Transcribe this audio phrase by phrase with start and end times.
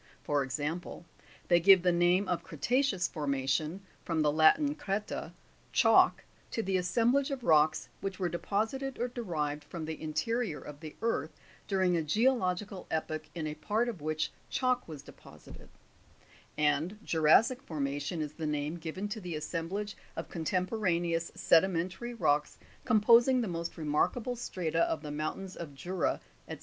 [0.01, 0.07] 10.
[0.23, 1.05] For example,
[1.47, 5.31] they give the name of creta'ceous formation (from the Latin, creta,
[5.73, 10.79] chalk) to the assemblage of rocks which were deposited or derived from the interior of
[10.79, 11.35] the earth,
[11.67, 15.69] during a geological epoch, in a part of which chalk was deposited;
[16.57, 22.57] and juras'sic formation is the name given to the assemblage of con temporaneous sedimentary rocks
[22.85, 26.57] composing the most remarkable strata of the mountains of Jura, &c.